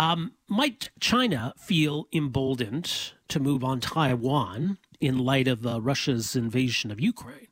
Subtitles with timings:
[0.00, 6.90] Um, might China feel emboldened to move on Taiwan in light of uh, Russia's invasion
[6.90, 7.48] of Ukraine?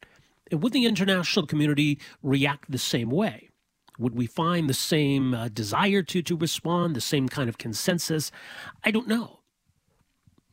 [0.51, 3.51] And would the international community react the same way?
[3.99, 8.31] Would we find the same uh, desire to, to respond, the same kind of consensus?
[8.83, 9.41] I don't know.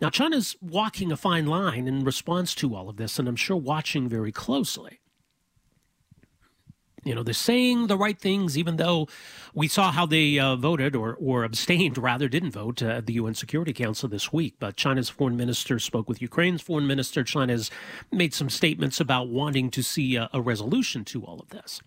[0.01, 3.55] Now, China's walking a fine line in response to all of this, and I'm sure
[3.55, 4.99] watching very closely
[7.05, 9.07] you know, they're saying the right things, even though
[9.53, 13.13] we saw how they uh, voted or, or abstained, rather, didn't vote uh, at the
[13.13, 14.55] UN Security Council this week.
[14.59, 17.23] But China's foreign minister spoke with Ukraine's foreign minister.
[17.23, 17.69] China's
[18.11, 21.79] made some statements about wanting to see a, a resolution to all of this.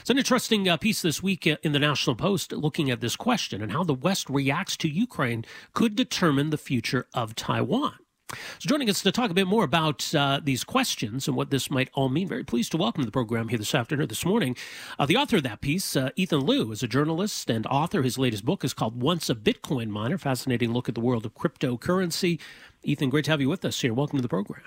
[0.00, 3.16] It's an interesting uh, piece this week uh, in the National Post looking at this
[3.16, 7.94] question and how the West reacts to Ukraine could determine the future of Taiwan.
[8.28, 8.36] So,
[8.68, 11.90] joining us to talk a bit more about uh, these questions and what this might
[11.94, 14.56] all mean, very pleased to welcome to the program here this afternoon, this morning,
[14.98, 18.02] uh, the author of that piece, uh, Ethan Lou, is a journalist and author.
[18.02, 21.34] His latest book is called Once a Bitcoin Miner Fascinating Look at the World of
[21.34, 22.40] Cryptocurrency.
[22.82, 23.94] Ethan, great to have you with us here.
[23.94, 24.62] Welcome to the program.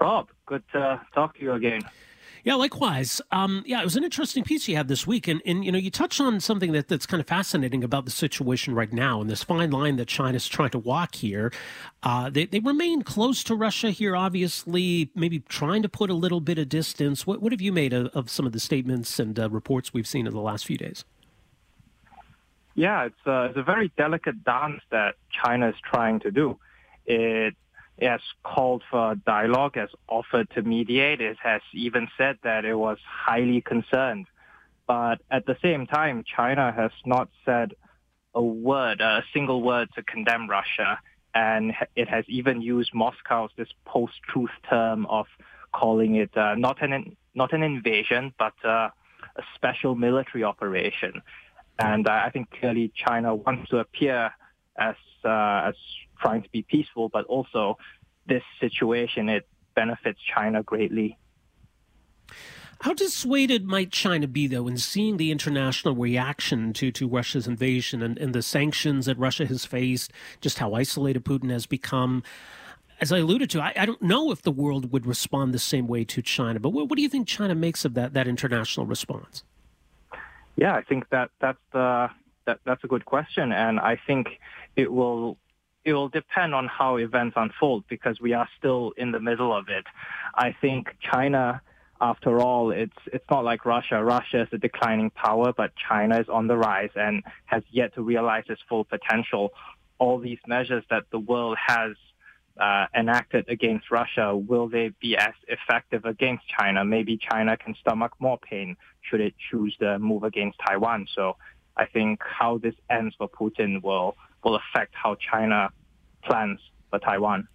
[0.00, 1.82] Rob, good to talk to you again.
[2.44, 3.20] Yeah, likewise.
[3.30, 5.78] Um, yeah, it was an interesting piece you had this week, and, and you know
[5.78, 9.30] you touched on something that, that's kind of fascinating about the situation right now and
[9.30, 11.52] this fine line that China's trying to walk here.
[12.02, 16.40] Uh, they they remain close to Russia here, obviously, maybe trying to put a little
[16.40, 17.26] bit of distance.
[17.26, 20.08] What what have you made of, of some of the statements and uh, reports we've
[20.08, 21.04] seen in the last few days?
[22.74, 26.58] Yeah, it's a, it's a very delicate dance that China is trying to do.
[27.06, 27.54] It
[28.00, 31.20] has called for dialogue, has offered to mediate.
[31.20, 34.26] It has even said that it was highly concerned.
[34.86, 37.74] But at the same time, China has not said
[38.34, 40.98] a word, a single word to condemn Russia.
[41.34, 45.26] And it has even used Moscow's this post-truth term of
[45.72, 48.90] calling it uh, not an not an invasion, but uh,
[49.36, 51.22] a special military operation.
[51.78, 54.32] And uh, I think clearly China wants to appear
[54.78, 55.74] as uh, as
[56.20, 57.78] trying to be peaceful, but also
[58.26, 61.18] this situation it benefits China greatly.
[62.82, 68.02] How dissuaded might China be, though, in seeing the international reaction to, to Russia's invasion
[68.02, 72.24] and, and the sanctions that Russia has faced, just how isolated Putin has become?
[73.00, 75.86] As I alluded to, I, I don't know if the world would respond the same
[75.86, 78.86] way to China, but what, what do you think China makes of that, that international
[78.86, 79.44] response?
[80.56, 82.10] Yeah, I think that that's the
[82.46, 84.28] that that's a good question, and I think
[84.76, 85.38] it will
[85.84, 89.68] it will depend on how events unfold because we are still in the middle of
[89.68, 89.84] it.
[90.34, 91.60] I think China,
[92.00, 94.02] after all, it's it's not like Russia.
[94.02, 98.02] Russia is a declining power, but China is on the rise and has yet to
[98.02, 99.52] realize its full potential.
[99.98, 101.92] All these measures that the world has
[102.60, 106.84] uh, enacted against Russia, will they be as effective against China?
[106.84, 111.06] Maybe China can stomach more pain should it choose to move against Taiwan.
[111.14, 111.36] So
[111.76, 115.70] I think how this ends for Putin will will affect how China
[116.24, 116.60] plans
[116.90, 117.48] for Taiwan.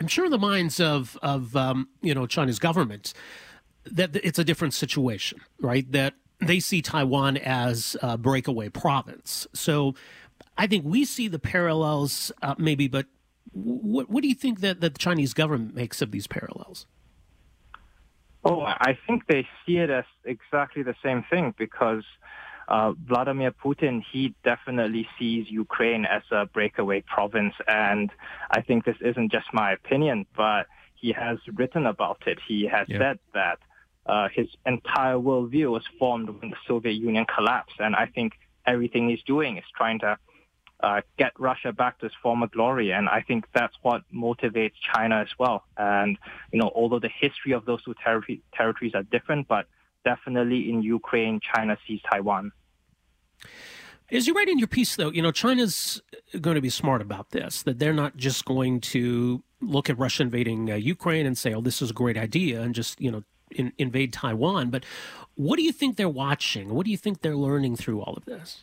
[0.00, 3.14] I'm sure in the minds of of um, you know China's government
[3.84, 5.90] that it's a different situation, right?
[5.92, 9.46] That they see Taiwan as a breakaway province.
[9.52, 9.94] So
[10.56, 13.06] I think we see the parallels, uh, maybe, but
[13.52, 16.86] what, what do you think that, that the Chinese government makes of these parallels?
[18.44, 22.04] Oh, I think they see it as exactly the same thing because
[22.68, 27.54] uh, Vladimir Putin, he definitely sees Ukraine as a breakaway province.
[27.66, 28.10] And
[28.50, 32.38] I think this isn't just my opinion, but he has written about it.
[32.46, 32.98] He has yeah.
[32.98, 33.58] said that
[34.04, 37.76] uh, his entire worldview was formed when the Soviet Union collapsed.
[37.78, 38.34] And I think
[38.66, 40.18] everything he's doing is trying to
[40.80, 42.92] uh, get Russia back to its former glory.
[42.92, 45.64] And I think that's what motivates China as well.
[45.78, 46.18] And,
[46.52, 49.66] you know, although the history of those two ter- territories are different, but
[50.04, 52.52] definitely in Ukraine, China sees Taiwan.
[54.10, 56.00] As you write in your piece, though, you know, China's
[56.40, 60.22] going to be smart about this, that they're not just going to look at Russia
[60.22, 63.22] invading uh, Ukraine and say, oh, this is a great idea and just, you know,
[63.50, 64.70] in, invade Taiwan.
[64.70, 64.84] But
[65.34, 66.74] what do you think they're watching?
[66.74, 68.62] What do you think they're learning through all of this?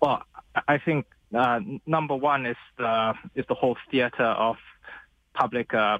[0.00, 0.22] Well,
[0.68, 4.56] I think uh, number one is the is the whole theater of
[5.34, 5.98] public uh,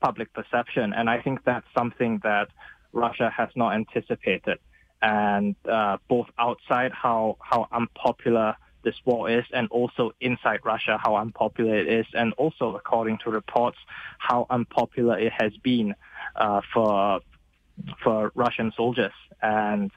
[0.00, 2.48] public perception, and I think that's something that
[2.92, 4.58] Russia has not anticipated.
[5.00, 11.16] And uh, both outside how how unpopular this war is, and also inside Russia how
[11.16, 13.78] unpopular it is, and also according to reports
[14.18, 15.94] how unpopular it has been
[16.36, 17.20] uh, for
[18.02, 19.90] for Russian soldiers, and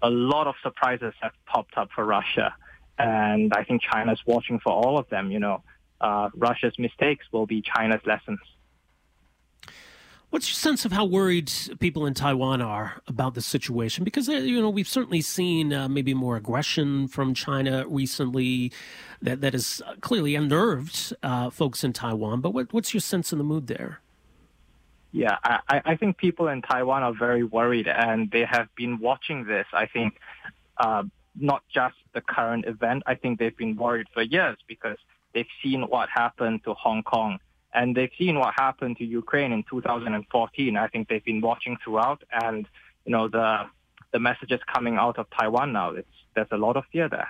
[0.00, 2.54] a lot of surprises have popped up for Russia,
[2.98, 5.30] and I think China's watching for all of them.
[5.30, 5.62] You know,
[6.00, 8.40] uh, Russia's mistakes will be China's lessons.
[10.34, 14.02] What's your sense of how worried people in Taiwan are about the situation?
[14.02, 18.72] Because uh, you know we've certainly seen uh, maybe more aggression from China recently,
[19.22, 22.40] that that has clearly unnerved uh, folks in Taiwan.
[22.40, 24.00] But what, what's your sense of the mood there?
[25.12, 29.44] Yeah, I, I think people in Taiwan are very worried, and they have been watching
[29.44, 29.66] this.
[29.72, 30.18] I think
[30.78, 31.04] uh,
[31.36, 33.04] not just the current event.
[33.06, 34.98] I think they've been worried for years because
[35.32, 37.38] they've seen what happened to Hong Kong
[37.74, 40.76] and they've seen what happened to Ukraine in 2014.
[40.76, 42.66] I think they've been watching throughout, and
[43.04, 43.64] you know the
[44.12, 45.90] the messages coming out of Taiwan now.
[45.90, 47.28] It's there's a lot of fear there.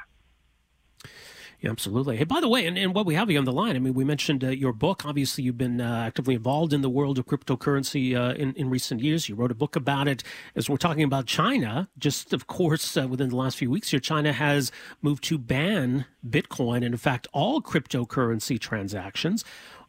[1.60, 2.18] Yeah, absolutely.
[2.18, 3.94] Hey, by the way, and, and what we have you on the line, I mean,
[3.94, 5.06] we mentioned uh, your book.
[5.06, 9.00] Obviously, you've been uh, actively involved in the world of cryptocurrency uh, in, in recent
[9.00, 9.30] years.
[9.30, 10.22] You wrote a book about it.
[10.54, 14.00] As we're talking about China, just of course, uh, within the last few weeks here,
[14.00, 19.42] China has moved to ban Bitcoin and, in fact, all cryptocurrency transactions.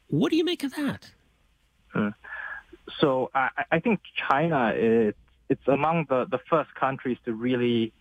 [0.08, 1.10] What do you make of that?
[1.94, 2.10] Hmm.
[3.00, 5.16] So I, I, think China is
[5.50, 7.94] it's among the, the first countries to really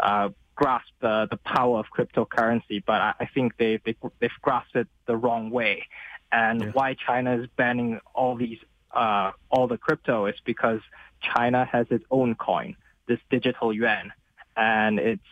[0.00, 4.76] uh, grasp the, the power of cryptocurrency, but I, I think they, they they've grasped
[4.76, 5.86] it the wrong way.
[6.30, 6.70] And yeah.
[6.72, 8.58] why China is banning all these
[8.92, 10.80] uh, all the crypto is because
[11.20, 12.76] China has its own coin,
[13.06, 14.12] this digital yuan,
[14.56, 15.22] and it's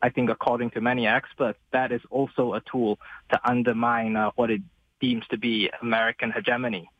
[0.00, 2.98] I think according to many experts that is also a tool
[3.30, 4.62] to undermine uh, what it
[5.00, 6.90] deems to be American hegemony.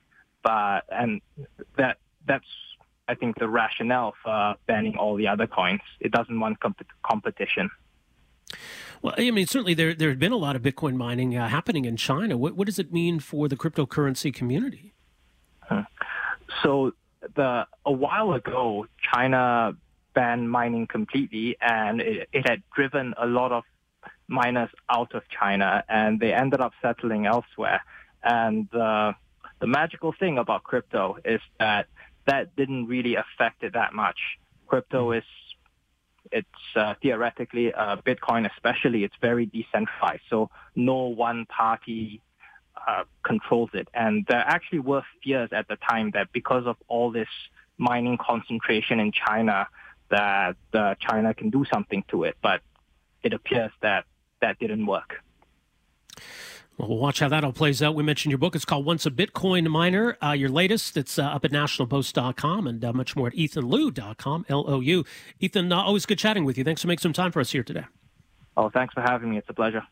[0.42, 1.20] But and
[1.76, 2.46] that that's
[3.08, 5.80] I think the rationale for banning all the other coins.
[6.00, 7.70] It doesn't want comp- competition.
[9.02, 11.84] Well, I mean, certainly there there had been a lot of Bitcoin mining uh, happening
[11.84, 12.36] in China.
[12.36, 14.94] What what does it mean for the cryptocurrency community?
[16.62, 16.92] So
[17.34, 19.76] the a while ago, China
[20.14, 23.64] banned mining completely, and it, it had driven a lot of
[24.28, 27.82] miners out of China, and they ended up settling elsewhere.
[28.22, 29.12] And uh,
[29.60, 31.86] the magical thing about crypto is that
[32.26, 34.18] that didn't really affect it that much.
[34.66, 35.18] Crypto mm-hmm.
[35.18, 35.24] is
[36.30, 42.20] it's uh, theoretically uh, Bitcoin, especially it's very decentralized, so no one party
[42.86, 43.88] uh, controls it.
[43.94, 47.28] And there actually were fears at the time that because of all this
[47.78, 49.68] mining concentration in China,
[50.10, 52.36] that uh, China can do something to it.
[52.42, 52.60] But
[53.22, 54.04] it appears that
[54.40, 55.16] that didn't work.
[56.78, 57.96] Well, we'll watch how that all plays out.
[57.96, 58.54] We mentioned your book.
[58.54, 60.16] It's called Once a Bitcoin Miner.
[60.22, 65.04] Uh, your latest, it's uh, up at nationalpost.com and uh, much more at ethanlou.com, L-O-U.
[65.40, 66.62] Ethan, uh, always good chatting with you.
[66.62, 67.84] Thanks for making some time for us here today.
[68.56, 69.38] Oh, thanks for having me.
[69.38, 69.82] It's a pleasure.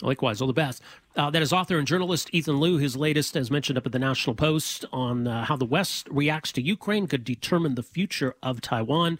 [0.00, 0.80] Likewise, all the best.
[1.16, 2.78] Uh, that is author and journalist Ethan Lou.
[2.78, 6.52] His latest, as mentioned up at the National Post, on uh, how the West reacts
[6.52, 9.18] to Ukraine could determine the future of Taiwan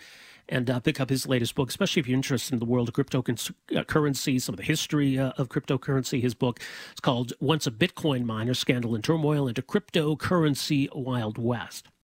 [0.49, 2.95] and uh, pick up his latest book, especially if you're interested in the world of
[2.95, 6.21] cryptocurrency, some of the history uh, of cryptocurrency.
[6.21, 6.61] His book
[6.95, 11.89] is called Once a Bitcoin Miner Scandal and Turmoil into Cryptocurrency Wild West.